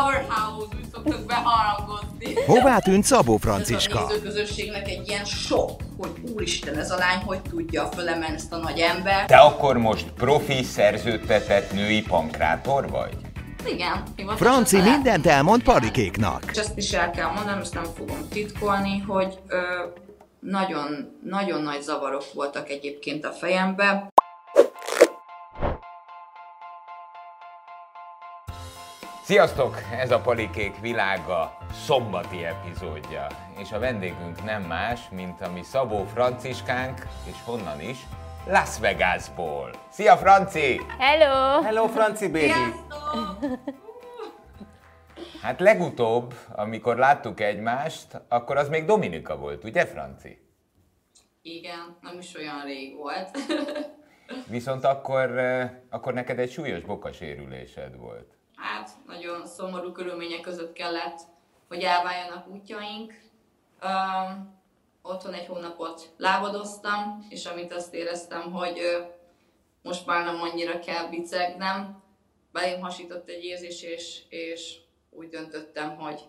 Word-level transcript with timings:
powerhouse, 0.00 0.66
úgy 0.76 0.86
szoktak 0.92 1.26
beharangozni. 1.26 2.34
Hová 2.46 2.78
tűnt 2.78 3.04
Szabó 3.04 3.34
Ez 3.34 3.38
a 3.44 3.46
Franciska? 3.46 4.06
nézőközönségnek 4.08 4.88
egy 4.88 5.08
ilyen 5.08 5.24
sok, 5.24 5.80
hogy 5.98 6.10
úristen, 6.34 6.78
ez 6.78 6.90
a 6.90 6.96
lány 6.96 7.18
hogy 7.24 7.40
tudja 7.40 7.88
fölemelni 7.94 8.34
ezt 8.34 8.52
a 8.52 8.56
nagy 8.56 8.78
embert. 8.78 9.26
Te 9.26 9.36
akkor 9.36 9.76
most 9.78 10.06
profi 10.10 10.62
szerződtetett 10.62 11.72
női 11.72 12.02
pankrátor 12.02 12.90
vagy? 12.90 13.16
Igen, 13.66 14.02
Franci 14.36 14.80
mindent 14.80 15.26
elmond 15.26 15.62
parikéknak. 15.62 16.42
És 16.50 16.58
ezt 16.58 16.76
is 16.76 16.92
el 16.92 17.10
kell 17.10 17.30
mondanom, 17.30 17.60
ezt 17.60 17.74
nem 17.74 17.86
fogom 17.96 18.28
titkolni, 18.30 18.98
hogy 18.98 19.38
ö, 19.46 19.58
nagyon, 20.40 21.18
nagyon 21.24 21.62
nagy 21.62 21.80
zavarok 21.82 22.24
voltak 22.34 22.70
egyébként 22.70 23.24
a 23.24 23.30
fejembe. 23.30 24.08
Sziasztok! 29.26 29.74
Ez 29.92 30.10
a 30.10 30.20
Palikék 30.20 30.80
világa 30.80 31.58
szombati 31.72 32.44
epizódja. 32.44 33.26
És 33.58 33.72
a 33.72 33.78
vendégünk 33.78 34.44
nem 34.44 34.62
más, 34.62 35.08
mint 35.10 35.40
a 35.40 35.52
mi 35.52 35.62
Szabó 35.62 36.04
Franciskánk, 36.04 36.98
és 37.28 37.34
honnan 37.44 37.80
is? 37.80 37.98
Las 38.46 38.78
Vegasból. 38.78 39.70
Szia 39.90 40.16
Franci! 40.16 40.80
Hello! 40.98 41.62
Hello, 41.62 41.86
Franci 41.86 42.26
baby! 42.26 42.50
Hát 45.42 45.60
legutóbb, 45.60 46.34
amikor 46.48 46.96
láttuk 46.96 47.40
egymást, 47.40 48.22
akkor 48.28 48.56
az 48.56 48.68
még 48.68 48.84
Dominika 48.84 49.36
volt, 49.36 49.64
ugye 49.64 49.86
Franci? 49.86 50.38
Igen, 51.42 51.96
nem 52.00 52.18
is 52.18 52.34
olyan 52.36 52.64
rég 52.64 52.96
volt. 52.96 53.38
Viszont 54.48 54.84
akkor, 54.84 55.38
eh, 55.38 55.70
akkor 55.90 56.12
neked 56.14 56.38
egy 56.38 56.50
súlyos 56.50 56.80
bokasérülésed 56.80 57.96
volt. 57.96 58.36
Nagyon 59.06 59.46
szomorú 59.46 59.92
körülmények 59.92 60.40
között 60.40 60.72
kellett, 60.72 61.20
hogy 61.68 61.82
elváljanak 61.82 62.48
útjaink. 62.48 63.12
Um, 63.82 64.54
otthon 65.02 65.32
egy 65.32 65.46
hónapot 65.46 66.12
lábadoztam, 66.16 67.26
és 67.28 67.46
amit 67.46 67.72
azt 67.72 67.94
éreztem, 67.94 68.52
hogy 68.52 68.78
ö, 68.78 69.00
most 69.82 70.06
már 70.06 70.24
nem 70.24 70.42
annyira 70.42 70.78
kell 70.78 71.08
bicegnem, 71.08 72.02
belém 72.52 72.80
hasított 72.80 73.28
egy 73.28 73.44
érzés, 73.44 73.82
és, 73.82 74.22
és 74.28 74.76
úgy 75.10 75.28
döntöttem, 75.28 75.96
hogy 75.96 76.20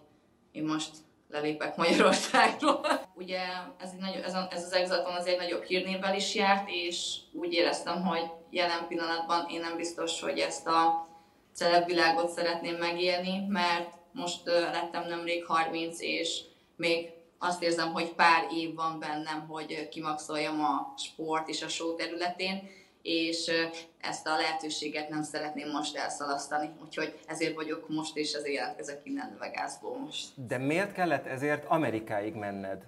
én 0.52 0.64
most 0.64 0.90
lelépek 1.30 1.76
Magyarországról. 1.76 2.86
Ugye 3.16 3.40
ez, 3.78 3.90
egy 3.92 4.00
nagy, 4.00 4.22
ez, 4.24 4.34
a, 4.34 4.48
ez 4.52 4.64
az 4.64 4.74
egzaton 4.74 5.14
az 5.14 5.26
egy 5.26 5.38
nagyobb 5.38 5.64
hírnévvel 5.64 6.16
is 6.16 6.36
járt, 6.36 6.70
és 6.70 7.16
úgy 7.34 7.54
éreztem, 7.54 8.06
hogy 8.06 8.30
jelen 8.50 8.88
pillanatban 8.88 9.46
én 9.50 9.60
nem 9.60 9.76
biztos, 9.76 10.22
hogy 10.22 10.40
ezt 10.40 10.68
a 10.68 11.08
celebvilágot 11.58 12.30
szeretném 12.30 12.76
megélni, 12.76 13.46
mert 13.48 13.90
most 14.12 14.46
lettem 14.46 15.08
nemrég 15.08 15.46
30, 15.46 16.02
és 16.02 16.42
még 16.76 17.10
azt 17.38 17.64
érzem, 17.64 17.92
hogy 17.92 18.14
pár 18.14 18.48
év 18.52 18.76
van 18.76 19.00
bennem, 19.00 19.48
hogy 19.48 19.90
kimaxoljam 19.90 20.64
a 20.64 20.94
sport 20.98 21.50
és 21.50 21.62
a 21.62 21.68
show 21.68 21.96
területén, 21.96 22.70
és 23.02 23.52
ezt 24.02 24.28
a 24.28 24.36
lehetőséget 24.36 25.10
nem 25.10 25.24
szeretném 25.24 25.70
most 25.70 25.96
elszalasztani. 25.96 26.70
Úgyhogy 26.86 27.20
ezért 27.26 27.56
vagyok 27.56 27.90
most, 27.90 28.18
és 28.18 28.34
ezért 28.34 28.56
jelentkezek 28.56 29.02
innen 29.04 29.36
Vegasból 29.40 29.98
most. 29.98 30.48
De 30.48 30.58
miért 30.58 30.94
kellett 30.94 31.26
ezért 31.26 31.66
Amerikáig 31.68 32.34
menned? 32.34 32.84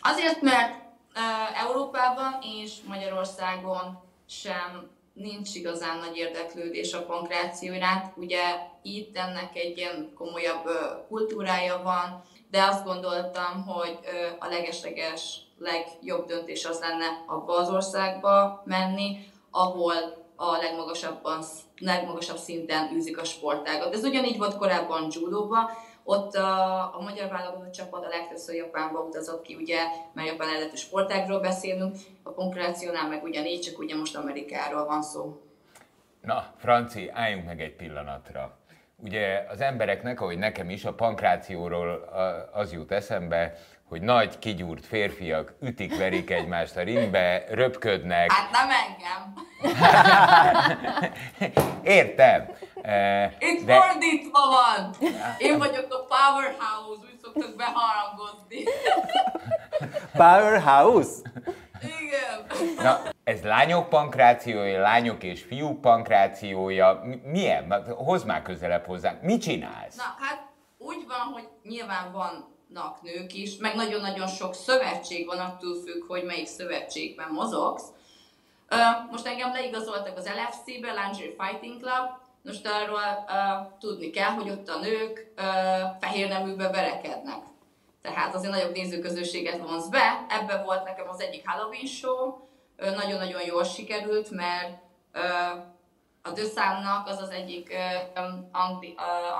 Azért, 0.00 0.40
mert 0.40 0.74
uh, 1.14 1.60
Európában 1.62 2.38
és 2.42 2.76
Magyarországon 2.86 4.02
sem 4.26 4.90
nincs 5.20 5.54
igazán 5.54 5.98
nagy 5.98 6.16
érdeklődés 6.16 6.92
a 6.92 7.04
pankráció 7.04 7.72
iránt. 7.72 8.16
Ugye 8.16 8.40
itt 8.82 9.16
ennek 9.16 9.56
egy 9.56 9.76
ilyen 9.76 10.12
komolyabb 10.14 10.68
kultúrája 11.08 11.80
van, 11.82 12.22
de 12.50 12.62
azt 12.62 12.84
gondoltam, 12.84 13.66
hogy 13.66 13.98
a 14.38 14.46
legesleges, 14.46 15.40
legjobb 15.58 16.26
döntés 16.26 16.64
az 16.64 16.80
lenne 16.80 17.24
abba 17.26 17.56
az 17.56 17.70
országba 17.70 18.62
menni, 18.64 19.16
ahol 19.50 20.18
a 20.36 20.56
legmagasabban, 20.56 21.44
legmagasabb 21.78 22.36
szinten 22.36 22.94
űzik 22.94 23.18
a 23.18 23.24
sportágat. 23.24 23.94
Ez 23.94 24.04
ugyanígy 24.04 24.38
volt 24.38 24.56
korábban 24.56 25.06
judóban, 25.10 25.70
ott 26.04 26.34
a, 26.34 26.80
a 26.96 27.00
magyar 27.00 27.28
válogatott 27.28 27.72
csapat 27.72 28.04
a 28.04 28.08
legtöbbször 28.08 28.54
Japánba 28.54 29.00
utazott 29.00 29.42
ki, 29.42 29.54
ugye, 29.54 29.78
mert 30.12 30.28
japán 30.28 30.48
eredetű 30.48 30.76
sportágról 30.76 31.40
beszélünk, 31.40 31.96
a 32.22 32.30
pankrációnál 32.30 33.08
meg 33.08 33.22
ugyanígy, 33.22 33.60
csak 33.60 33.78
ugye 33.78 33.96
most 33.96 34.16
Amerikáról 34.16 34.86
van 34.86 35.02
szó. 35.02 35.40
Na, 36.20 36.54
Franci, 36.56 37.10
álljunk 37.12 37.44
meg 37.44 37.60
egy 37.60 37.76
pillanatra. 37.76 38.59
Ugye 39.02 39.44
az 39.48 39.60
embereknek, 39.60 40.20
ahogy 40.20 40.38
nekem 40.38 40.70
is, 40.70 40.84
a 40.84 40.92
pankrációról 40.94 42.08
az 42.52 42.72
jut 42.72 42.92
eszembe, 42.92 43.54
hogy 43.84 44.02
nagy, 44.02 44.38
kigyúrt 44.38 44.86
férfiak 44.86 45.52
ütik-verik 45.60 46.30
egymást 46.30 46.76
a 46.76 46.82
ringbe, 46.82 47.44
röpködnek. 47.48 48.32
Hát 48.32 48.50
nem 48.50 48.68
engem! 48.70 49.34
Értem. 51.82 52.48
Eh, 52.82 53.32
Itt 53.38 53.66
De 53.66 53.80
fordítva 53.80 54.38
van! 54.48 54.94
Én 55.38 55.58
vagyok 55.58 55.86
a 55.88 56.06
powerhouse, 56.08 57.02
úgy 57.12 57.18
szoktak 57.22 57.56
beharangozni. 57.56 58.64
Powerhouse? 60.12 61.16
Igen. 61.80 62.46
na, 62.76 63.00
ez 63.30 63.42
lányok 63.42 63.88
pankrációja, 63.88 64.80
lányok 64.80 65.22
és 65.22 65.42
fiúk 65.42 65.80
pankrációja. 65.80 67.00
Mi- 67.04 67.20
Milyen? 67.24 67.84
Hozd 67.96 68.26
már 68.26 68.42
közelebb 68.42 68.84
hozzánk. 68.84 69.22
Mit 69.22 69.42
csinálsz? 69.42 69.96
Na, 69.96 70.14
hát 70.18 70.42
úgy 70.78 71.04
van, 71.08 71.18
hogy 71.18 71.48
nyilván 71.62 72.12
vannak 72.12 73.02
nők 73.02 73.34
is, 73.34 73.56
meg 73.56 73.74
nagyon-nagyon 73.74 74.26
sok 74.26 74.54
szövetség 74.54 75.26
van, 75.26 75.38
attól 75.38 75.74
függ, 75.84 76.06
hogy 76.06 76.24
melyik 76.24 76.46
szövetségben 76.46 77.28
mozogsz. 77.32 77.84
Most 79.10 79.26
engem 79.26 79.52
leigazoltak 79.52 80.16
az 80.16 80.28
LFC-be, 80.28 80.88
Lingerie 80.92 81.34
Fighting 81.38 81.80
Club, 81.80 82.10
most 82.42 82.66
arról 82.66 83.24
uh, 83.26 83.78
tudni 83.78 84.10
kell, 84.10 84.30
hogy 84.30 84.50
ott 84.50 84.68
a 84.68 84.78
nők 84.78 85.32
uh, 85.36 85.44
fehér 86.00 86.28
neműbe 86.28 86.70
verekednek. 86.70 87.38
Tehát 88.02 88.34
azért 88.34 88.52
nagyobb 88.52 88.74
nézőközönséget 88.74 89.58
vonz 89.58 89.88
be. 89.88 90.26
Ebbe 90.28 90.62
volt 90.62 90.84
nekem 90.84 91.08
az 91.08 91.20
egyik 91.20 91.48
Halloween 91.48 91.86
show, 91.86 92.34
nagyon-nagyon 92.80 93.42
jól 93.42 93.64
sikerült, 93.64 94.30
mert 94.30 94.78
a 96.22 96.30
Döszámnak 96.30 97.08
az 97.08 97.18
az 97.18 97.30
egyik 97.30 97.74
angli, 98.52 98.94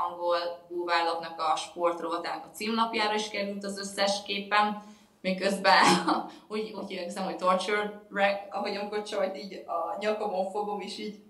angol 0.09 0.39
búvárlapnak 0.69 1.41
a 1.41 1.57
sportrovatának 1.57 2.45
a 2.45 2.55
címlapjára 2.55 3.15
is 3.15 3.29
került 3.29 3.65
az 3.65 3.79
összes 3.79 4.23
képen, 4.23 4.83
miközben 5.21 5.85
úgy, 6.49 6.75
úgy 6.83 6.91
érzem, 6.91 7.25
hogy 7.25 7.37
torture 7.37 8.03
rack, 8.11 8.55
ahogy 8.55 8.77
amikor 8.77 9.03
csak 9.03 9.39
így 9.39 9.65
a 9.67 9.97
nyakamon 9.99 10.51
fogom, 10.51 10.81
és 10.81 10.99
így 10.99 11.23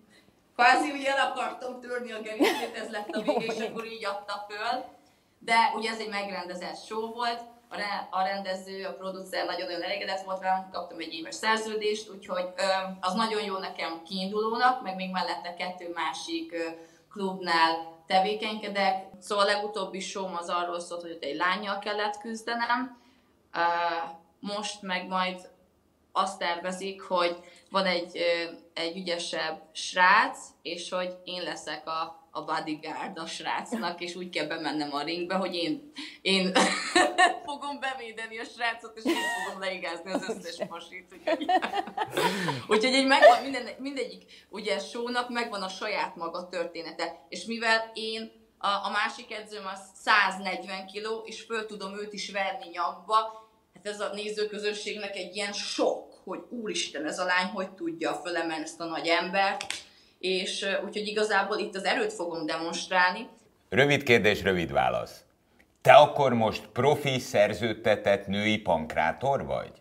kvázi 0.55 0.91
úgy 0.91 1.05
el 1.05 1.31
akartam 1.31 1.81
törni 1.81 2.13
a 2.13 2.21
gerincét, 2.21 2.75
ez 2.75 2.91
lett 2.91 3.09
a 3.09 3.21
vége, 3.27 3.55
és 3.55 3.61
akkor 3.61 3.87
így 3.87 4.05
adta 4.05 4.47
föl. 4.49 4.85
De 5.39 5.73
ugye 5.77 5.91
ez 5.91 5.99
egy 5.99 6.09
megrendezett 6.09 6.85
show 6.85 7.13
volt, 7.13 7.41
a, 7.73 7.77
re- 7.77 8.09
a 8.11 8.23
rendező, 8.23 8.85
a 8.85 8.93
producer 8.93 9.47
nagyon-nagyon 9.47 9.83
elégedett 9.83 10.23
volt 10.23 10.39
velem, 10.39 10.69
kaptam 10.73 10.99
egy 10.99 11.13
éves 11.13 11.35
szerződést, 11.35 12.11
úgyhogy 12.11 12.45
az 13.01 13.15
nagyon 13.15 13.43
jó 13.43 13.59
nekem 13.59 14.03
kiindulónak, 14.03 14.83
meg 14.83 14.95
még 14.95 15.11
mellette 15.11 15.55
kettő 15.55 15.91
másik 15.95 16.55
klubnál 17.11 17.99
tevékenykedek. 18.07 19.05
Szóval 19.19 19.45
a 19.45 19.53
legutóbbi 19.53 20.01
show 20.01 20.37
az 20.37 20.49
arról 20.49 20.81
szólt, 20.81 21.01
hogy 21.01 21.11
ott 21.11 21.23
egy 21.23 21.37
lányjal 21.37 21.79
kellett 21.79 22.19
küzdenem, 22.19 23.01
most 24.41 24.83
meg 24.83 25.07
majd 25.07 25.49
azt 26.13 26.39
tervezik, 26.39 27.03
hogy 27.03 27.37
van 27.71 27.87
egy, 27.87 28.19
egy 28.75 28.97
ügyesebb 28.97 29.63
srác, 29.73 30.39
és 30.63 30.91
hogy 30.91 31.17
én 31.25 31.43
leszek 31.43 31.89
a, 31.89 32.20
a 32.31 32.45
bodyguard 32.45 33.19
a 33.19 33.27
srácnak, 33.27 34.01
és 34.01 34.15
úgy 34.15 34.31
kell 34.31 34.47
bemennem 34.47 34.95
a 34.95 35.03
ringbe, 35.03 35.35
hogy 35.35 35.55
én, 35.55 35.93
én 36.23 36.53
fogom 37.51 37.81
bevédeni 37.81 38.39
a 38.39 38.45
srácot, 38.45 38.97
és 38.97 39.05
én 39.05 39.15
fogom 39.45 39.61
leigázni 39.61 40.13
az 40.13 40.29
összes 40.29 40.67
pasit. 40.69 41.13
Úgyhogy, 41.13 41.47
úgyhogy 42.73 42.95
egy 42.95 43.07
megvan, 43.07 43.43
minden, 43.43 43.69
mindegyik 43.79 44.47
ugye 44.49 44.79
show-nak 44.79 45.29
megvan 45.29 45.63
a 45.63 45.69
saját 45.69 46.17
maga 46.17 46.49
története, 46.49 47.27
és 47.29 47.45
mivel 47.45 47.91
én 47.95 48.33
a, 48.59 48.69
a 48.69 48.91
másik 48.91 49.33
edzőm 49.33 49.67
az 49.67 49.81
140 49.95 50.87
kg, 50.87 51.29
és 51.29 51.43
föl 51.43 51.67
tudom 51.67 51.99
őt 51.99 52.13
is 52.13 52.31
verni 52.31 52.69
nyakba, 52.73 53.49
hát 53.75 53.87
ez 53.87 54.01
a 54.01 54.13
nézőközönségnek 54.15 55.17
egy 55.17 55.37
ilyen 55.37 55.53
sok, 55.53 56.21
hogy 56.25 56.41
úristen, 56.49 57.07
ez 57.07 57.19
a 57.19 57.25
lány 57.25 57.47
hogy 57.47 57.71
tudja 57.71 58.15
fölemelni 58.15 58.63
ezt 58.63 58.81
a 58.81 58.85
nagy 58.85 59.07
embert, 59.07 59.65
és 60.21 60.67
úgyhogy 60.85 61.07
igazából 61.07 61.59
itt 61.59 61.75
az 61.75 61.85
erőt 61.85 62.13
fogom 62.13 62.47
demonstrálni. 62.47 63.29
Rövid 63.69 64.03
kérdés, 64.03 64.43
rövid 64.43 64.73
válasz. 64.73 65.25
Te 65.81 65.93
akkor 65.93 66.35
most 66.35 66.67
profi 66.67 67.19
szerződtetett 67.19 68.27
női 68.27 68.59
pankrátor 68.59 69.47
vagy? 69.47 69.73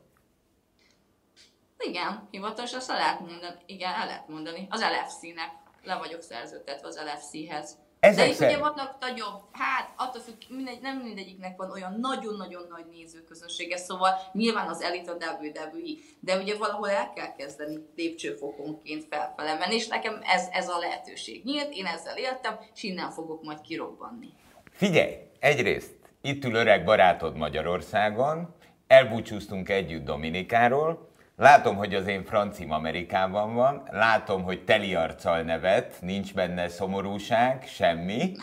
Igen, 1.79 2.27
hivatalos, 2.31 2.73
azt 2.73 2.89
el 2.89 2.97
lehet 2.97 3.19
mondani. 3.19 3.55
Igen, 3.65 3.93
el 3.93 4.05
lehet 4.05 4.27
mondani. 4.27 4.67
Az 4.69 4.81
LFC-nek. 4.81 5.51
Le 5.83 5.97
vagyok 5.97 6.21
szerződtetve 6.21 6.87
az 6.87 7.01
LFC-hez. 7.05 7.77
Ezek 7.99 8.17
De 8.17 8.23
itt 8.31 8.37
ugye 8.37 8.45
szerint- 8.45 8.59
vannak 8.59 8.95
nagyobb, 8.99 9.41
hát 9.51 9.89
attól 9.95 10.21
függ, 10.21 10.35
mindegy, 10.47 10.81
nem 10.81 10.97
mindegyiknek 10.97 11.57
van 11.57 11.71
olyan 11.71 11.99
nagyon-nagyon 11.99 12.67
nagy 12.69 12.85
nézőközönsége, 12.91 13.77
szóval 13.77 14.11
nyilván 14.33 14.67
az 14.67 14.81
elit 14.81 15.09
a 15.09 15.13
WWE, 15.13 15.93
de 16.19 16.37
ugye 16.37 16.57
valahol 16.57 16.89
el 16.89 17.13
kell 17.13 17.35
kezdeni 17.35 17.77
lépcsőfokonként 17.95 19.05
felfele 19.09 19.57
menni, 19.57 19.75
és 19.75 19.87
nekem 19.87 20.19
ez, 20.23 20.47
ez 20.51 20.69
a 20.69 20.77
lehetőség 20.77 21.43
nyílt, 21.43 21.73
én 21.73 21.85
ezzel 21.85 22.17
éltem, 22.17 22.57
és 22.73 22.83
innen 22.83 23.11
fogok 23.11 23.43
majd 23.43 23.61
kirobbanni. 23.61 24.29
Figyelj, 24.71 25.15
egyrészt 25.39 25.97
itt 26.21 26.43
ül 26.45 26.53
öreg 26.55 26.83
barátod 26.83 27.35
Magyarországon, 27.37 28.55
elbúcsúztunk 28.87 29.69
együtt 29.69 30.03
Dominikáról, 30.05 31.08
látom, 31.39 31.75
hogy 31.75 31.95
az 31.95 32.07
én 32.07 32.23
francim 32.23 32.71
Amerikában 32.71 33.53
van, 33.53 33.87
látom, 33.91 34.43
hogy 34.43 34.63
teli 34.63 34.95
arccal 34.95 35.41
nevet, 35.41 36.01
nincs 36.01 36.33
benne 36.33 36.67
szomorúság, 36.67 37.67
semmi. 37.67 38.35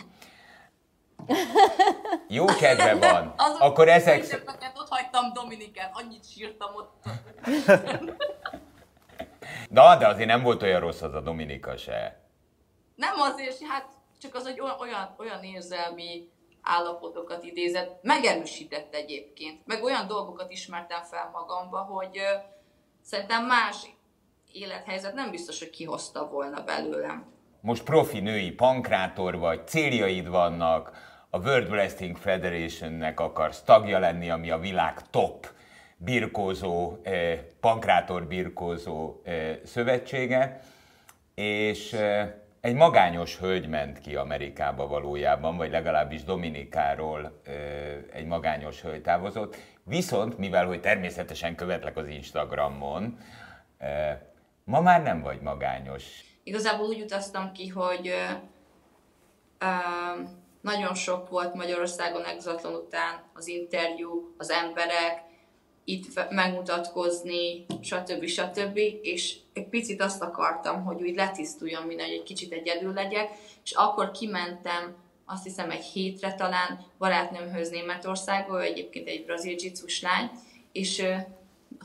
Jó 2.29 2.45
kedve 2.45 2.95
van. 2.95 3.35
Azon 3.37 3.61
Akkor 3.61 3.89
ezek... 3.89 4.45
Neked 4.45 4.73
ott 4.75 4.89
hagytam 4.89 5.33
Dominikát, 5.33 5.91
annyit 5.95 6.31
sírtam 6.31 6.75
ott. 6.75 6.93
Na, 9.71 9.97
de 9.97 10.07
azért 10.09 10.29
nem 10.29 10.43
volt 10.43 10.63
olyan 10.63 10.81
rossz 10.81 11.03
az 11.03 11.15
a 11.15 11.21
Dominika 11.21 11.77
se. 11.77 12.25
Nem 12.95 13.21
azért, 13.21 13.59
hát 13.69 13.87
csak 14.21 14.35
az, 14.35 14.43
hogy 14.43 14.61
olyan- 14.61 15.15
olyan, 15.19 15.43
érzelmi 15.43 16.29
állapotokat 16.63 17.45
idézett, 17.45 18.03
megerősített 18.03 18.95
egyébként, 18.95 19.67
meg 19.67 19.83
olyan 19.83 20.07
dolgokat 20.07 20.51
ismertem 20.51 21.03
fel 21.03 21.31
magamba, 21.33 21.79
hogy 21.79 22.21
szerintem 23.07 23.47
más 23.47 23.77
élethelyzet 24.53 25.15
nem 25.15 25.31
biztos, 25.31 25.59
hogy 25.59 25.71
kihozta 25.71 26.29
volna 26.29 26.65
belőlem. 26.65 27.25
Most 27.61 27.83
profi 27.83 28.21
női 28.21 28.51
pankrátor 28.51 29.39
vagy, 29.39 29.67
céljaid 29.67 30.29
vannak, 30.29 30.93
a 31.31 31.39
World 31.39 31.69
Wrestling 31.69 32.17
Federationnek 32.17 33.21
akarsz 33.21 33.63
tagja 33.63 33.99
lenni, 33.99 34.31
ami 34.31 34.51
a 34.51 34.59
világ 34.59 35.11
top 35.11 35.51
birkózó, 35.97 36.97
eh, 37.03 37.39
pankrátor 37.61 38.27
birkózó 38.27 39.21
eh, 39.25 39.59
szövetsége, 39.65 40.61
és 41.35 41.93
eh, 41.93 42.33
egy 42.61 42.75
magányos 42.75 43.39
hölgy 43.39 43.69
ment 43.69 43.99
ki 43.99 44.17
Amerikába 44.17 44.87
valójában, 44.87 45.57
vagy 45.57 45.71
legalábbis 45.71 46.25
Dominikáról 46.25 47.41
eh, 47.45 47.55
egy 48.13 48.27
magányos 48.27 48.81
hölgy 48.81 49.03
távozott. 49.03 49.57
Viszont, 49.89 50.39
mivel 50.39 50.67
hogy 50.67 50.81
természetesen 50.81 51.55
követlek 51.55 51.97
az 51.97 52.09
Instagramon, 52.09 53.19
ma 54.65 54.81
már 54.81 55.03
nem 55.03 55.23
vagy 55.23 55.41
magányos. 55.41 56.05
Igazából 56.43 56.87
úgy 56.87 57.01
utaztam 57.01 57.53
ki, 57.53 57.69
hogy 57.69 58.13
ö, 59.59 59.67
nagyon 60.61 60.95
sok 60.95 61.29
volt 61.29 61.55
Magyarországon 61.55 62.25
exatlon 62.25 62.75
után 62.75 63.23
az 63.35 63.47
interjú, 63.49 64.35
az 64.39 64.51
emberek, 64.51 65.25
itt 65.85 66.31
megmutatkozni, 66.31 67.67
stb. 67.83 68.27
stb. 68.27 68.79
És 69.03 69.37
egy 69.53 69.69
picit 69.69 70.03
azt 70.03 70.23
akartam, 70.23 70.85
hogy 70.85 71.03
úgy 71.03 71.15
letisztuljon 71.15 71.83
minden, 71.83 72.07
hogy 72.07 72.15
egy 72.15 72.23
kicsit 72.23 72.53
egyedül 72.53 72.93
legyek, 72.93 73.31
és 73.65 73.73
akkor 73.73 74.11
kimentem, 74.11 74.95
azt 75.27 75.45
hiszem 75.45 75.71
egy 75.71 75.85
hétre 75.85 76.35
talán 76.35 76.81
barátnőmhöz 76.99 77.71
Németországba, 77.71 78.59
ő 78.59 78.63
egyébként 78.63 79.09
egy 79.09 79.25
brazil 79.25 79.55
dzsicus 79.55 80.03
lány, 80.03 80.31
és 80.73 81.03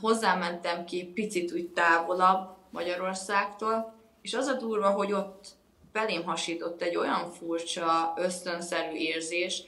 hozzámentem 0.00 0.84
ki 0.84 1.04
picit 1.04 1.52
úgy 1.52 1.68
távolabb 1.68 2.56
Magyarországtól, 2.70 3.94
és 4.22 4.34
az 4.34 4.46
a 4.46 4.56
durva, 4.56 4.90
hogy 4.90 5.12
ott 5.12 5.46
belém 5.92 6.24
hasított 6.24 6.82
egy 6.82 6.96
olyan 6.96 7.30
furcsa, 7.30 8.14
ösztönszerű 8.16 8.94
érzés, 8.94 9.62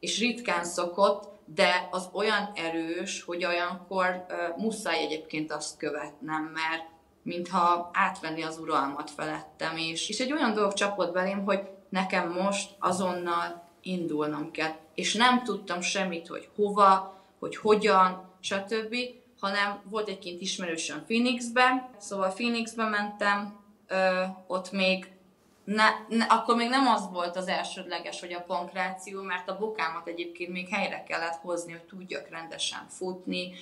és 0.00 0.18
ritkán 0.18 0.64
szokott, 0.64 1.30
de 1.44 1.88
az 1.90 2.08
olyan 2.12 2.52
erős, 2.54 3.22
hogy 3.22 3.44
olyankor 3.44 4.26
uh, 4.28 4.62
muszáj 4.62 4.98
egyébként 4.98 5.52
azt 5.52 5.76
követnem, 5.76 6.42
mert 6.42 6.90
mintha 7.22 7.90
átvenni 7.92 8.42
az 8.42 8.58
uralmat 8.58 9.10
felettem, 9.10 9.76
és, 9.76 10.08
és 10.08 10.20
egy 10.20 10.32
olyan 10.32 10.54
dolog 10.54 10.72
csapott 10.72 11.12
belém, 11.12 11.44
hogy 11.44 11.60
nekem 11.92 12.32
most 12.32 12.70
azonnal 12.78 13.68
indulnom 13.82 14.50
kell, 14.50 14.72
és 14.94 15.14
nem 15.14 15.42
tudtam 15.42 15.80
semmit, 15.80 16.26
hogy 16.26 16.48
hova, 16.56 17.20
hogy 17.38 17.56
hogyan, 17.56 18.30
stb., 18.40 18.96
hanem 19.40 19.80
volt 19.84 20.08
egy 20.08 20.18
kint 20.18 20.40
ismerősöm 20.40 21.04
Phoenixbe, 21.04 21.90
szóval 21.98 22.32
Phoenixbe 22.32 22.84
mentem, 22.84 23.60
ö, 23.86 24.22
ott 24.46 24.70
még 24.70 25.10
ne, 25.64 25.84
ne, 26.08 26.24
akkor 26.24 26.56
még 26.56 26.68
nem 26.68 26.86
az 26.86 27.10
volt 27.10 27.36
az 27.36 27.48
elsődleges, 27.48 28.20
hogy 28.20 28.32
a 28.32 28.40
pankráció, 28.40 29.22
mert 29.22 29.48
a 29.48 29.58
bokámat 29.58 30.08
egyébként 30.08 30.52
még 30.52 30.68
helyre 30.68 31.02
kellett 31.02 31.40
hozni, 31.40 31.72
hogy 31.72 31.82
tudjak 31.82 32.28
rendesen 32.30 32.86
futni, 32.88 33.52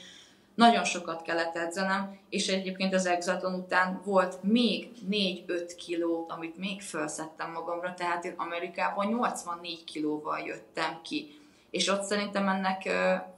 nagyon 0.54 0.84
sokat 0.84 1.22
kellett 1.22 1.56
edzenem, 1.56 2.18
és 2.28 2.48
egyébként 2.48 2.94
az 2.94 3.06
exaton 3.06 3.54
után 3.54 4.00
volt 4.04 4.42
még 4.42 4.90
4-5 5.10 5.72
kiló, 5.76 6.26
amit 6.28 6.56
még 6.56 6.82
felszettem 6.82 7.52
magamra, 7.52 7.94
tehát 7.94 8.24
én 8.24 8.34
Amerikában 8.36 9.06
84 9.06 9.84
kilóval 9.84 10.38
jöttem 10.38 11.00
ki. 11.02 11.34
És 11.70 11.88
ott 11.88 12.02
szerintem 12.02 12.48
ennek 12.48 12.82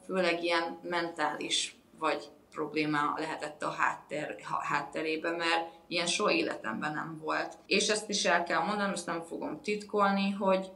főleg 0.05 0.43
ilyen 0.43 0.79
mentális 0.83 1.77
vagy 1.99 2.31
probléma 2.51 3.15
lehetett 3.17 3.63
a 3.63 3.71
háttér, 3.71 4.37
hátterében, 4.61 5.35
mert 5.35 5.71
ilyen 5.87 6.07
soha 6.07 6.31
életemben 6.31 6.93
nem 6.93 7.21
volt. 7.23 7.55
És 7.67 7.89
ezt 7.89 8.09
is 8.09 8.25
el 8.25 8.43
kell 8.43 8.61
mondanom, 8.61 8.93
ezt 8.93 9.07
nem 9.07 9.23
fogom 9.23 9.61
titkolni, 9.61 10.31
hogy 10.31 10.71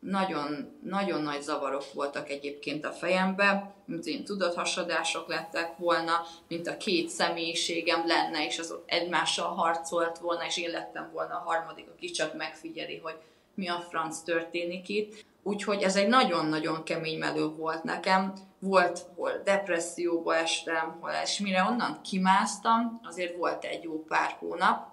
nagyon, 0.00 0.78
nagyon 0.82 1.22
nagy 1.22 1.42
zavarok 1.42 1.92
voltak 1.92 2.28
egyébként 2.28 2.84
a 2.84 2.92
fejembe, 2.92 3.74
mint 3.84 4.06
én 4.06 4.24
tudathasadások 4.24 5.28
lettek 5.28 5.76
volna, 5.76 6.12
mint 6.48 6.66
a 6.66 6.76
két 6.76 7.08
személyiségem 7.08 8.06
lenne, 8.06 8.46
és 8.46 8.58
az 8.58 8.74
egymással 8.86 9.48
harcolt 9.54 10.18
volna, 10.18 10.46
és 10.46 10.56
én 10.56 10.70
lettem 10.70 11.10
volna 11.12 11.34
a 11.34 11.42
harmadik, 11.44 11.88
aki 11.88 12.10
csak 12.10 12.36
megfigyeli, 12.36 13.00
hogy 13.02 13.16
mi 13.54 13.68
a 13.68 13.86
franc 13.88 14.18
történik 14.18 14.88
itt. 14.88 15.24
Úgyhogy 15.42 15.82
ez 15.82 15.96
egy 15.96 16.08
nagyon-nagyon 16.08 16.82
kemény 16.84 17.18
melő 17.18 17.46
volt 17.46 17.82
nekem. 17.82 18.32
Volt, 18.58 19.06
hol 19.16 19.40
depresszióba 19.44 20.36
estem, 20.36 20.96
hol 21.00 21.10
és 21.22 21.38
mire 21.38 21.62
onnan 21.62 22.00
kimásztam, 22.02 23.00
azért 23.04 23.36
volt 23.36 23.64
egy 23.64 23.82
jó 23.82 24.04
pár 24.04 24.36
hónap. 24.38 24.88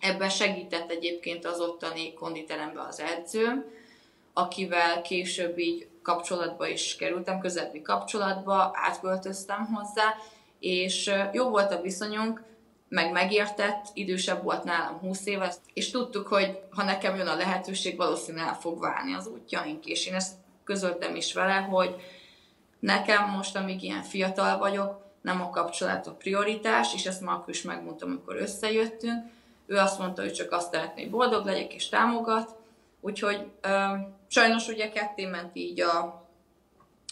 Ebben 0.00 0.28
segített 0.28 0.90
egyébként 0.90 1.46
az 1.46 1.60
ottani 1.60 2.14
konditeremben 2.14 2.84
az 2.86 3.00
edzőm, 3.00 3.64
akivel 4.38 5.02
később 5.02 5.58
így 5.58 5.88
kapcsolatba 6.02 6.68
is 6.68 6.96
kerültem, 6.96 7.40
közeli 7.40 7.82
kapcsolatba, 7.82 8.70
átköltöztem 8.74 9.66
hozzá, 9.74 10.14
és 10.58 11.10
jó 11.32 11.48
volt 11.48 11.72
a 11.72 11.80
viszonyunk, 11.80 12.42
meg 12.88 13.12
megértett, 13.12 13.86
idősebb 13.94 14.42
volt 14.42 14.64
nálam 14.64 14.98
20 14.98 15.26
éves, 15.26 15.54
és 15.72 15.90
tudtuk, 15.90 16.26
hogy 16.26 16.58
ha 16.70 16.82
nekem 16.82 17.16
jön 17.16 17.26
a 17.26 17.36
lehetőség, 17.36 17.96
valószínűleg 17.96 18.54
fog 18.54 18.80
válni 18.80 19.14
az 19.14 19.26
útjaink, 19.26 19.86
és 19.86 20.06
én 20.06 20.14
ezt 20.14 20.34
közöltem 20.64 21.14
is 21.14 21.34
vele, 21.34 21.54
hogy 21.54 21.94
nekem 22.80 23.30
most, 23.30 23.56
amíg 23.56 23.82
ilyen 23.82 24.02
fiatal 24.02 24.58
vagyok, 24.58 25.06
nem 25.20 25.40
a 25.40 25.50
kapcsolat 25.50 26.06
a 26.06 26.12
prioritás, 26.14 26.94
és 26.94 27.06
ezt 27.06 27.20
már 27.20 27.34
akkor 27.34 27.48
is 27.48 27.62
megmondtam, 27.62 28.10
amikor 28.10 28.36
összejöttünk. 28.36 29.24
Ő 29.66 29.76
azt 29.76 29.98
mondta, 29.98 30.22
hogy 30.22 30.32
csak 30.32 30.52
azt 30.52 30.72
szeretné, 30.72 31.02
hogy 31.02 31.10
boldog 31.10 31.44
legyek 31.44 31.74
és 31.74 31.88
támogat, 31.88 32.57
úgyhogy 33.00 33.50
ö, 33.60 33.94
sajnos 34.28 34.68
ugye 34.68 34.90
ketté 34.90 35.26
ment 35.26 35.56
így 35.56 35.80
a, 35.80 36.26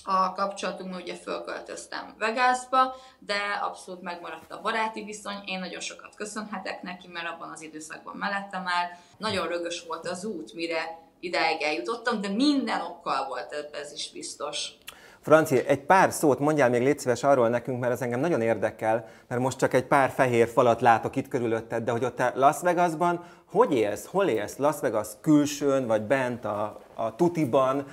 a 0.05 0.33
kapcsolatunk, 0.33 0.90
mert 0.90 1.02
ugye 1.02 1.14
fölköltöztem 1.14 2.14
Vegasba, 2.19 2.95
de 3.19 3.38
abszolút 3.62 4.02
megmaradt 4.02 4.52
a 4.52 4.61
baráti 4.61 5.05
viszony. 5.05 5.43
Én 5.47 5.59
nagyon 5.59 5.81
sokat 5.81 6.14
köszönhetek 6.14 6.83
neki, 6.83 7.09
mert 7.09 7.28
abban 7.28 7.50
az 7.50 7.62
időszakban 7.62 8.16
mellettem 8.16 8.66
áll. 8.66 8.88
Nagyon 9.19 9.49
rögös 9.49 9.85
volt 9.87 10.09
az 10.09 10.25
út, 10.25 10.52
mire 10.52 10.99
idáig 11.21 11.62
eljutottam, 11.62 12.21
de 12.21 12.28
minden 12.28 12.81
okkal 12.81 13.26
volt, 13.26 13.52
ez 13.73 13.93
is 13.93 14.11
biztos. 14.12 14.71
Franci, 15.26 15.66
egy 15.66 15.80
pár 15.80 16.12
szót 16.12 16.38
mondjál 16.38 16.71
még 16.71 16.83
légy 16.83 16.99
szíves 16.99 17.23
arról 17.23 17.49
nekünk, 17.49 17.80
mert 17.80 17.92
ez 17.92 18.00
engem 18.00 18.21
nagyon 18.21 18.40
érdekel, 18.40 19.09
mert 19.28 19.40
most 19.40 19.59
csak 19.59 19.75
egy 19.75 19.85
pár 19.85 20.11
fehér 20.11 20.49
falat 20.49 20.80
látok 20.80 21.16
itt 21.16 21.28
körülötted, 21.28 21.85
de 21.85 21.90
hogy 21.90 22.04
ott 22.04 22.16
te 22.16 22.33
Las 22.35 22.61
Vegasban 22.61 23.25
hogy 23.45 23.73
élsz? 23.73 24.06
Hol 24.06 24.26
élsz? 24.26 24.56
Las 24.56 24.80
Vegas 24.80 25.09
külsőn, 25.21 25.87
vagy 25.87 26.02
bent 26.02 26.45
a, 26.45 26.80
a 26.95 27.16
tutiban? 27.16 27.87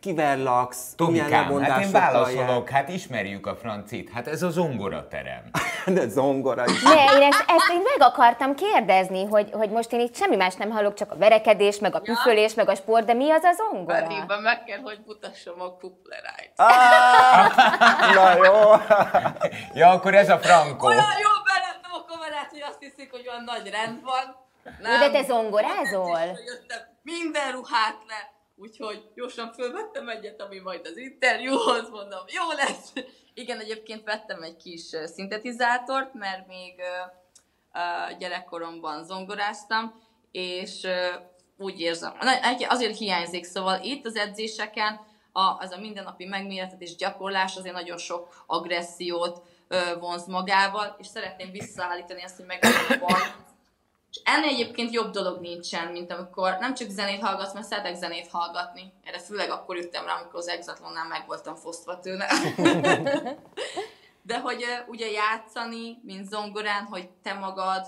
Kivel 0.00 0.42
laksz? 0.42 0.94
Milyen 0.96 1.46
Tomikám, 1.46 1.62
hát 1.62 1.84
én 1.84 1.90
válaszolok, 1.90 2.68
hát 2.68 2.88
ismerjük 2.88 3.46
a 3.46 3.56
francit, 3.56 4.10
hát 4.10 4.26
ez 4.26 4.42
a 4.42 4.50
zongoraterem. 4.50 5.42
De 5.94 6.08
zongora 6.08 6.64
is. 6.66 6.82
Ne, 6.82 6.90
én 6.90 7.22
ezt, 7.22 7.44
ezt 7.46 7.70
én 7.70 7.82
meg 7.82 8.08
akartam 8.08 8.54
kérdezni, 8.54 9.24
hogy, 9.24 9.50
hogy 9.52 9.70
most 9.70 9.92
én 9.92 10.00
itt 10.00 10.16
semmi 10.16 10.36
más 10.36 10.54
nem 10.54 10.70
hallok, 10.70 10.94
csak 10.94 11.12
a 11.12 11.16
verekedés, 11.16 11.78
meg 11.78 11.94
a 11.94 12.00
püfölés, 12.00 12.54
meg 12.54 12.68
a 12.68 12.74
sport, 12.74 13.04
de 13.04 13.12
mi 13.12 13.30
az 13.30 13.42
a 13.42 13.52
zongora? 13.52 14.04
Addigban 14.04 14.42
meg 14.42 14.64
kell, 14.64 14.78
hogy 14.82 14.98
mutassam 15.06 15.60
a 15.60 15.76
kuplerájt. 15.76 16.52
Ah, 16.56 18.14
na 18.14 18.44
jó. 18.44 18.52
Ja, 19.74 19.88
akkor 19.88 20.14
ez 20.14 20.28
a 20.30 20.38
Franco. 20.38 20.86
Olyan 20.86 21.04
jól 21.22 21.42
belettem 21.44 21.90
a 21.92 22.04
kamerát, 22.04 22.48
hogy 22.50 22.62
azt 22.68 22.78
hiszik, 22.78 23.10
hogy 23.10 23.28
olyan 23.28 23.44
nagy 23.44 23.70
rend 23.70 24.02
van. 24.02 24.36
Jó, 24.64 24.98
de 24.98 25.10
te 25.10 25.22
zongorázol? 25.22 26.18
Jöttem 26.20 26.78
minden 27.02 27.52
ruhát 27.52 27.96
le, 28.08 28.32
úgyhogy 28.62 29.10
gyorsan 29.14 29.52
fölvettem 29.52 30.08
egyet, 30.08 30.40
ami 30.40 30.58
majd 30.58 30.86
az 30.86 30.96
interjúhoz 30.96 31.88
mondom, 31.90 32.24
jó 32.26 32.50
lesz. 32.56 32.92
Igen, 33.34 33.60
egyébként 33.60 34.04
vettem 34.04 34.42
egy 34.42 34.56
kis 34.56 34.80
szintetizátort, 35.04 36.14
mert 36.14 36.46
még 36.46 36.80
gyerekkoromban 38.18 39.04
zongoráztam, 39.04 40.02
és 40.30 40.86
úgy 41.56 41.80
érzem, 41.80 42.14
azért 42.68 42.96
hiányzik, 42.96 43.44
szóval 43.44 43.82
itt 43.82 44.06
az 44.06 44.16
edzéseken 44.16 45.00
a, 45.32 45.40
az 45.58 45.70
a 45.70 45.78
mindennapi 45.78 46.24
megméretetés 46.24 46.96
gyakorlás 46.96 47.56
azért 47.56 47.74
nagyon 47.74 47.98
sok 47.98 48.44
agressziót 48.46 49.42
vonz 50.00 50.26
magával, 50.26 50.96
és 50.98 51.06
szeretném 51.06 51.50
visszaállítani 51.50 52.22
ezt, 52.22 52.36
hogy 52.36 52.46
meg 52.46 52.60
és 54.12 54.20
ennél 54.24 54.48
egyébként 54.48 54.92
jobb 54.92 55.10
dolog 55.10 55.40
nincsen, 55.40 55.92
mint 55.92 56.12
amikor 56.12 56.56
nem 56.60 56.74
csak 56.74 56.88
zenét 56.88 57.22
hallgatsz, 57.22 57.52
mert 57.52 57.66
szeretek 57.66 57.94
zenét 57.94 58.28
hallgatni. 58.28 58.92
Erre 59.04 59.18
főleg 59.18 59.50
akkor 59.50 59.76
jöttem 59.76 60.06
rá, 60.06 60.14
amikor 60.14 60.38
az 60.38 60.48
Exatlonnál 60.48 61.06
meg 61.06 61.26
voltam 61.26 61.54
fosztva 61.54 61.98
tőle. 61.98 62.26
De 64.22 64.40
hogy 64.40 64.64
ugye 64.86 65.10
játszani, 65.10 65.98
mint 66.02 66.28
zongorán, 66.28 66.84
hogy 66.84 67.08
te 67.22 67.32
magad 67.32 67.86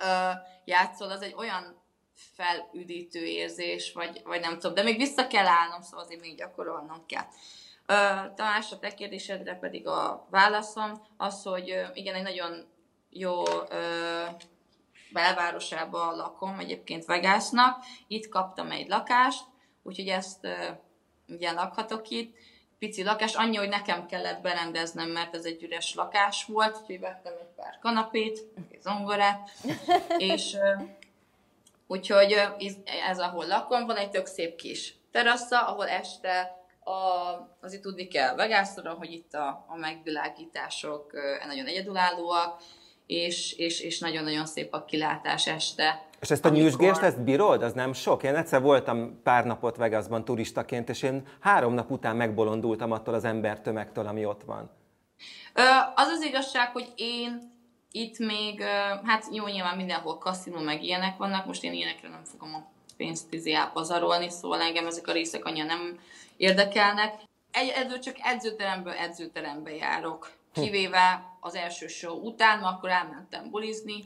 uh, 0.00 0.36
játszol, 0.64 1.10
az 1.10 1.22
egy 1.22 1.34
olyan 1.36 1.82
felüdítő 2.14 3.24
érzés, 3.24 3.92
vagy, 3.92 4.22
vagy 4.24 4.40
nem 4.40 4.58
tudom, 4.58 4.74
de 4.74 4.82
még 4.82 4.96
vissza 4.96 5.26
kell 5.26 5.46
állnom, 5.46 5.82
szóval 5.82 6.04
azért 6.04 6.20
még 6.20 6.36
gyakorolnom 6.36 7.06
kell. 7.06 7.26
Uh, 7.88 8.34
Tamás, 8.34 8.72
a 8.72 8.78
te 8.78 8.94
kérdésedre 8.94 9.54
pedig 9.54 9.86
a 9.86 10.26
válaszom 10.30 11.06
az, 11.16 11.42
hogy 11.42 11.70
uh, 11.70 11.96
igen, 11.96 12.14
egy 12.14 12.22
nagyon 12.22 12.66
jó 13.10 13.42
uh, 13.42 14.28
belvárosában 15.12 16.16
lakom, 16.16 16.58
egyébként 16.58 17.04
Vegasnak. 17.04 17.84
Itt 18.06 18.28
kaptam 18.28 18.70
egy 18.70 18.88
lakást, 18.88 19.44
úgyhogy 19.82 20.08
ezt 20.08 20.48
ugye 21.28 21.52
lakhatok 21.52 22.08
itt. 22.08 22.36
Pici 22.78 23.02
lakás, 23.02 23.34
annyi, 23.34 23.56
hogy 23.56 23.68
nekem 23.68 24.06
kellett 24.06 24.40
berendeznem, 24.40 25.08
mert 25.08 25.34
ez 25.34 25.44
egy 25.44 25.62
üres 25.62 25.94
lakás 25.94 26.44
volt, 26.44 26.78
úgyhogy 26.80 27.00
vettem 27.00 27.32
egy 27.40 27.54
pár 27.56 27.78
kanapét, 27.80 28.38
egy 28.70 28.80
zongorát, 28.82 29.50
és 30.18 30.56
úgyhogy 31.86 32.42
ez, 33.08 33.18
ahol 33.18 33.46
lakom, 33.46 33.86
van 33.86 33.96
egy 33.96 34.10
tök 34.10 34.26
szép 34.26 34.56
kis 34.56 34.94
terasza, 35.10 35.66
ahol 35.66 35.88
este 35.88 36.58
a, 36.84 36.92
azért 37.60 37.82
tudni 37.82 38.08
kell 38.08 38.34
Vegászra, 38.34 38.92
hogy 38.92 39.12
itt 39.12 39.34
a, 39.34 39.64
a 39.68 39.76
megvilágítások 39.76 41.12
nagyon 41.46 41.66
egyedülállóak, 41.66 42.62
és, 43.10 43.52
és, 43.52 43.80
és 43.80 43.98
nagyon-nagyon 43.98 44.46
szép 44.46 44.74
a 44.74 44.84
kilátás 44.84 45.46
este. 45.46 46.02
És 46.20 46.30
ezt 46.30 46.44
a 46.44 46.48
amikor... 46.48 46.66
nyűsgést, 46.66 47.00
ezt 47.00 47.22
bírod? 47.22 47.62
Az 47.62 47.72
nem 47.72 47.92
sok? 47.92 48.22
Én 48.22 48.34
egyszer 48.34 48.62
voltam 48.62 49.20
pár 49.22 49.44
napot 49.44 49.76
Vegasban 49.76 50.24
turistaként, 50.24 50.88
és 50.88 51.02
én 51.02 51.26
három 51.40 51.74
nap 51.74 51.90
után 51.90 52.16
megbolondultam 52.16 52.92
attól 52.92 53.14
az 53.14 53.24
embertömegtől, 53.24 54.06
ami 54.06 54.24
ott 54.24 54.42
van. 54.42 54.70
Az 55.94 56.08
az 56.08 56.22
igazság, 56.22 56.72
hogy 56.72 56.92
én 56.96 57.52
itt 57.90 58.18
még, 58.18 58.62
hát 59.04 59.24
jó, 59.32 59.46
nyilván 59.46 59.76
mindenhol 59.76 60.18
kaszinó 60.18 60.60
meg 60.60 60.82
ilyenek 60.82 61.16
vannak, 61.16 61.46
most 61.46 61.64
én 61.64 61.72
ilyenekre 61.72 62.08
nem 62.08 62.24
fogom 62.24 62.54
a 62.54 62.70
pénzt 62.96 63.32
izé 63.32 63.58
pazarolni, 63.72 64.30
szóval 64.30 64.60
engem 64.60 64.86
ezek 64.86 65.08
a 65.08 65.12
részek 65.12 65.44
annyira 65.44 65.66
nem 65.66 65.98
érdekelnek. 66.36 67.14
Egy, 67.50 67.98
csak 68.00 68.16
edzőteremből 68.22 68.92
edzőterembe 68.92 69.74
járok 69.74 70.30
kivéve 70.52 71.36
az 71.40 71.54
első 71.54 71.86
show 71.86 72.26
után, 72.26 72.58
mert 72.58 72.74
akkor 72.74 72.90
elmentem 72.90 73.50
bulizni, 73.50 74.04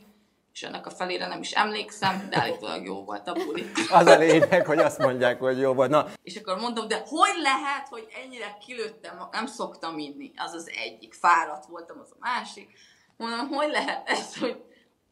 és 0.52 0.62
ennek 0.62 0.86
a 0.86 0.90
felére 0.90 1.26
nem 1.26 1.40
is 1.40 1.52
emlékszem, 1.52 2.26
de 2.30 2.40
állítólag 2.40 2.84
jó 2.84 3.04
volt 3.04 3.28
a 3.28 3.32
buli. 3.32 3.70
Az 3.90 4.06
a 4.06 4.18
lényeg, 4.18 4.66
hogy 4.66 4.78
azt 4.78 4.98
mondják, 4.98 5.38
hogy 5.38 5.58
jó 5.58 5.72
volt. 5.72 5.90
Na. 5.90 6.06
És 6.22 6.36
akkor 6.36 6.58
mondom, 6.58 6.88
de 6.88 7.02
hogy 7.06 7.42
lehet, 7.42 7.88
hogy 7.88 8.06
ennyire 8.24 8.56
kilőttem, 8.66 9.28
nem 9.32 9.46
szoktam 9.46 9.98
inni, 9.98 10.32
az 10.36 10.52
az 10.52 10.70
egyik, 10.84 11.14
fáradt 11.14 11.66
voltam, 11.66 12.00
az 12.00 12.10
a 12.10 12.16
másik. 12.20 12.70
Mondom, 13.16 13.48
hogy 13.48 13.70
lehet 13.70 14.08
ez, 14.08 14.36
hogy 14.36 14.62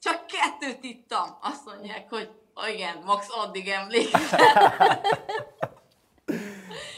csak 0.03 0.27
kettőt 0.27 0.85
ittam. 0.85 1.39
Azt 1.41 1.65
mondják, 1.65 2.09
hogy 2.09 2.31
igen, 2.75 3.03
max 3.05 3.27
addig 3.31 3.69
emlékszem. 3.69 4.41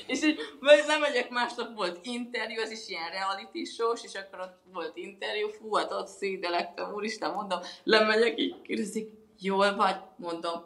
és 0.06 0.22
így 0.22 0.38
nem 0.86 1.00
megyek 1.00 1.30
másnap 1.30 1.74
volt 1.74 1.98
interjú, 2.02 2.60
az 2.60 2.70
is 2.70 2.88
ilyen 2.88 3.10
reality 3.10 3.64
show 3.64 3.92
és 4.02 4.14
akkor 4.14 4.40
ott 4.40 4.60
volt 4.72 4.96
interjú, 4.96 5.48
fú, 5.48 5.74
hát 5.74 5.92
ott 5.92 6.06
szédelektem, 6.06 6.92
úristen, 6.92 7.30
mondom, 7.30 7.60
lemegyek, 7.84 8.40
így 8.40 8.62
kérdezik, 8.62 9.10
jól 9.40 9.74
vagy? 9.74 9.96
Mondom, 10.16 10.64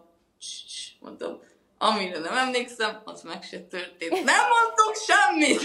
mondom, 1.00 1.40
amire 1.78 2.18
nem 2.18 2.36
emlékszem, 2.36 3.00
az 3.04 3.22
meg 3.22 3.42
se 3.42 3.60
történt. 3.60 4.24
Nem 4.24 4.44
mondtuk 4.48 4.94
semmit! 5.06 5.62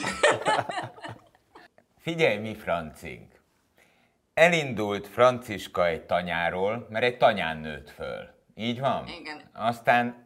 Figyelj 2.03 2.37
mi, 2.37 2.55
Francink! 2.55 3.31
Elindult 4.33 5.07
Franciska 5.07 5.87
egy 5.87 6.01
tanyáról, 6.01 6.87
mert 6.89 7.05
egy 7.05 7.17
tanyán 7.17 7.57
nőtt 7.57 7.89
föl. 7.89 8.29
Így 8.55 8.79
van? 8.79 9.07
Igen. 9.07 9.49
Aztán 9.53 10.22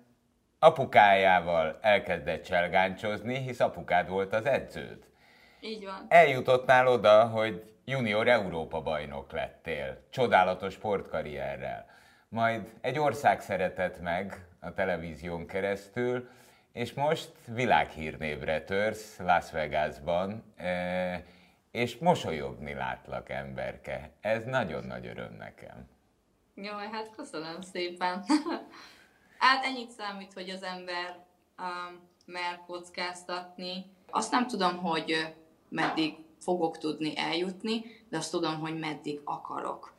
apukájával 0.59 1.77
elkezdett 1.81 2.43
cselgáncsozni, 2.43 3.37
hisz 3.37 3.59
apukád 3.59 4.09
volt 4.09 4.33
az 4.33 4.45
edződ. 4.45 5.05
Így 5.59 5.85
van. 5.85 6.05
Eljutottnál 6.09 6.87
oda, 6.87 7.25
hogy 7.27 7.73
junior 7.85 8.27
Európa 8.27 8.81
bajnok 8.81 9.31
lettél, 9.31 10.03
csodálatos 10.09 10.73
sportkarrierrel. 10.73 11.85
Majd 12.29 12.71
egy 12.81 12.99
ország 12.99 13.41
szeretett 13.41 14.01
meg 14.01 14.47
a 14.59 14.73
televízión 14.73 15.47
keresztül, 15.47 16.29
és 16.73 16.93
most 16.93 17.31
világhírnévre 17.53 18.63
törsz 18.63 19.19
Las 19.19 19.51
Vegasban, 19.51 20.53
e, 20.57 21.23
és 21.71 21.97
mosolyogni 21.97 22.73
látlak 22.73 23.29
emberke. 23.29 24.11
Ez 24.21 24.43
nagyon 24.45 24.83
nagy 24.83 25.07
öröm 25.07 25.35
nekem. 25.37 25.89
Jó, 26.53 26.73
hát 26.91 27.09
köszönöm 27.15 27.61
szépen. 27.61 28.23
Hát 29.37 29.65
ennyit 29.65 29.91
számít, 29.91 30.33
hogy 30.33 30.49
az 30.49 30.63
ember 30.63 31.25
um, 31.57 31.99
mer 32.25 32.61
kockáztatni. 32.67 33.85
Azt 34.09 34.31
nem 34.31 34.47
tudom, 34.47 34.77
hogy 34.77 35.35
meddig 35.69 36.15
fogok 36.39 36.77
tudni 36.77 37.17
eljutni, 37.17 38.03
de 38.09 38.17
azt 38.17 38.31
tudom, 38.31 38.59
hogy 38.59 38.79
meddig 38.79 39.21
akarok. 39.23 39.93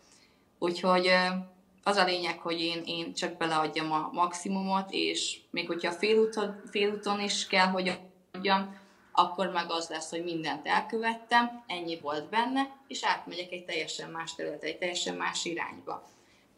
Úgyhogy 0.59 1.11
az 1.83 1.97
a 1.97 2.05
lényeg, 2.05 2.39
hogy 2.39 2.61
én, 2.61 2.83
én 2.85 3.15
csak 3.15 3.37
beleadjam 3.37 3.93
a 3.93 4.11
maximumot, 4.13 4.91
és 4.91 5.41
még 5.51 5.67
hogyha 5.67 5.93
félúton, 5.93 6.63
félúton 6.71 7.21
is 7.21 7.47
kell, 7.47 7.67
hogy 7.67 8.01
adjam, 8.33 8.77
akkor 9.13 9.47
meg 9.51 9.71
az 9.71 9.89
lesz, 9.89 10.11
hogy 10.11 10.25
mindent 10.25 10.67
elkövettem, 10.67 11.65
ennyi 11.67 11.99
volt 12.01 12.29
benne, 12.29 12.77
és 12.87 13.05
átmegyek 13.05 13.53
egy 13.53 13.65
teljesen 13.65 14.11
más 14.11 14.35
területre, 14.35 14.69
egy 14.69 14.79
teljesen 14.79 15.17
más 15.17 15.45
irányba 15.45 16.05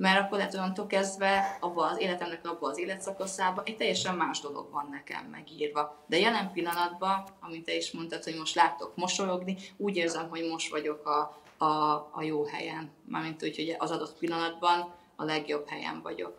mert 0.01 0.21
akkor 0.21 0.39
lehet 0.39 0.55
onnantól 0.55 0.87
kezdve 0.87 1.57
abban 1.61 1.91
az 1.91 2.01
életemnek 2.01 2.41
abban 2.43 2.71
az 2.71 2.79
életszakaszában 2.79 3.65
egy 3.67 3.77
teljesen 3.77 4.15
más 4.15 4.41
dolog 4.41 4.71
van 4.73 4.89
nekem 4.91 5.25
megírva. 5.31 6.05
De 6.07 6.19
jelen 6.19 6.51
pillanatban, 6.53 7.25
amit 7.41 7.65
te 7.65 7.75
is 7.75 7.93
mondtad, 7.93 8.25
hogy 8.25 8.35
most 8.39 8.55
látok 8.55 8.93
mosolyogni, 8.97 9.57
úgy 9.77 9.97
érzem, 9.97 10.29
hogy 10.29 10.49
most 10.51 10.71
vagyok 10.71 11.07
a, 11.07 11.41
a, 11.65 11.93
a 12.13 12.23
jó 12.23 12.45
helyen. 12.45 12.91
Mármint 13.09 13.43
úgy, 13.43 13.57
hogy 13.57 13.77
az 13.79 13.91
adott 13.91 14.19
pillanatban 14.19 14.95
a 15.17 15.25
legjobb 15.25 15.69
helyen 15.69 16.01
vagyok. 16.03 16.39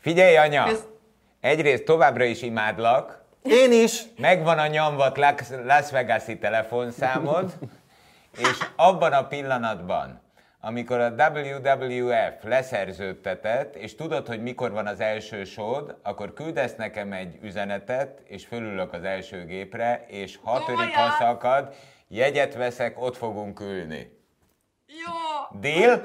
Figyelj, 0.00 0.36
anya! 0.36 0.64
Köz... 0.64 0.86
Egyrészt 1.40 1.84
továbbra 1.84 2.24
is 2.24 2.42
imádlak. 2.42 3.24
Én 3.42 3.72
is! 3.72 4.02
Megvan 4.16 4.58
a 4.58 4.66
nyomvat 4.66 5.16
Las 5.64 5.90
Vegas-i 5.90 6.38
telefonszámod, 6.38 7.52
és 8.50 8.58
abban 8.76 9.12
a 9.12 9.26
pillanatban, 9.26 10.20
amikor 10.60 11.00
a 11.00 11.10
WWF 11.10 12.42
leszerződtetett, 12.42 13.74
és 13.74 13.94
tudod, 13.94 14.26
hogy 14.26 14.42
mikor 14.42 14.70
van 14.70 14.86
az 14.86 15.00
első 15.00 15.44
sód, 15.44 15.96
akkor 16.02 16.32
küldesz 16.32 16.74
nekem 16.76 17.12
egy 17.12 17.38
üzenetet, 17.42 18.20
és 18.24 18.46
fölülök 18.46 18.92
az 18.92 19.04
első 19.04 19.44
gépre, 19.44 20.04
és 20.08 20.38
ha 20.44 20.64
törik, 20.64 20.94
ha 20.94 21.16
szakad, 21.18 21.74
jegyet 22.08 22.54
veszek, 22.54 23.00
ott 23.00 23.16
fogunk 23.16 23.60
ülni. 23.60 24.18
Jó! 24.86 25.58
Deal? 25.60 26.00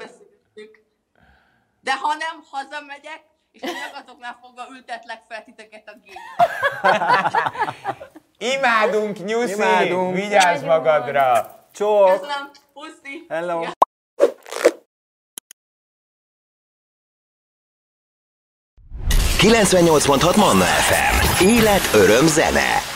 De 1.80 1.96
ha 1.96 2.14
nem, 2.14 2.42
hazamegyek, 2.50 3.22
és 3.52 3.62
a 3.62 3.66
nyagatoknál 3.66 4.38
fogva 4.40 4.66
ültetlek 4.70 5.22
fel 5.28 5.44
titeket 5.44 5.88
a 5.88 5.92
gép. 6.04 6.16
Imádunk, 8.54 9.24
Nyuszi! 9.24 9.52
Imádunk. 9.52 10.14
Vigyázz 10.14 10.62
magadra! 10.62 11.54
Csók! 11.72 12.10
Köszönöm, 12.10 12.50
puszi! 12.72 13.26
Hello! 13.28 13.62
Ja. 13.62 13.75
98.6 19.46 20.36
Manna 20.36 20.64
FM. 20.64 21.46
Élet, 21.48 21.90
öröm, 21.94 22.26
zene. 22.26 22.95